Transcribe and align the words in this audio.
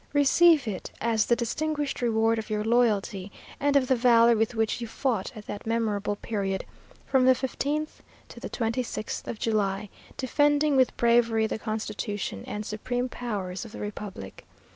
"Receive 0.13 0.67
it 0.67 0.89
as 0.99 1.27
the 1.27 1.35
distinguished 1.35 2.01
reward 2.01 2.39
of 2.39 2.49
your 2.49 2.63
loyalty, 2.63 3.31
and 3.59 3.75
of 3.75 3.85
the 3.87 3.95
valour 3.95 4.35
with 4.35 4.55
which 4.55 4.81
you 4.81 4.87
fought 4.87 5.31
at 5.35 5.45
that 5.45 5.67
memorable 5.67 6.15
period, 6.15 6.65
from 7.05 7.25
the 7.27 7.33
15th 7.35 7.99
to 8.29 8.39
the 8.39 8.49
26th 8.49 9.27
of 9.27 9.37
July, 9.37 9.89
defending 10.17 10.75
with 10.75 10.97
bravery 10.97 11.45
the 11.45 11.59
constitution 11.59 12.43
and 12.47 12.65
supreme 12.65 13.09
powers 13.09 13.63
of 13.63 13.73
the 13.73 13.79
Republic. 13.79 14.43